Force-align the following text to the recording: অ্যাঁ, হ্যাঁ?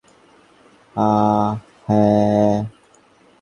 অ্যাঁ, 0.95 1.49
হ্যাঁ? 1.87 2.55